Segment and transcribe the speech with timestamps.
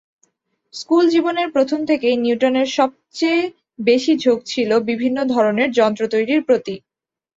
[0.73, 3.41] School জীবনের প্রথম থেকেই নিউটনের সবচেয়ে
[3.79, 6.75] বেশি ঝোঁক ছিল বিভিন্ন ধরনের যন্ত্র তৈরির প্রতি।